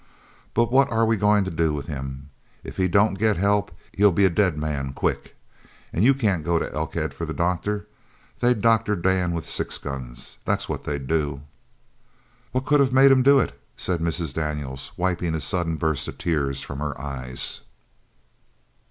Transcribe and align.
But 0.55 0.71
what 0.71 0.89
are 0.91 1.05
we 1.05 1.15
goin' 1.15 1.43
to 1.45 1.51
do 1.51 1.75
with 1.75 1.85
him? 1.85 2.31
If 2.63 2.77
he 2.77 2.87
don't 2.87 3.19
get 3.19 3.37
help 3.37 3.69
he'll 3.93 4.11
be 4.11 4.25
a 4.25 4.31
dead 4.31 4.57
man 4.57 4.93
quick. 4.93 5.35
An' 5.93 6.01
you 6.01 6.15
can't 6.15 6.43
go 6.43 6.57
to 6.57 6.73
Elkhead 6.73 7.13
for 7.13 7.25
the 7.25 7.35
doctor. 7.35 7.85
They'd 8.39 8.61
doctor 8.63 8.95
Dan 8.95 9.31
with 9.31 9.47
six 9.47 9.77
guns, 9.77 10.39
that's 10.43 10.67
what 10.67 10.85
they'd 10.85 11.05
do." 11.05 11.43
"What 12.51 12.65
could 12.65 12.81
of 12.81 12.91
made 12.91 13.11
him 13.11 13.21
do 13.21 13.37
it?" 13.39 13.53
said 13.77 13.99
Mrs. 13.99 14.33
Daniels, 14.33 14.91
wiping 14.97 15.35
a 15.35 15.39
sudden 15.39 15.75
burst 15.75 16.07
of 16.07 16.17
tears 16.17 16.63
from 16.63 16.79
her 16.79 16.99
eyes. 16.99 17.61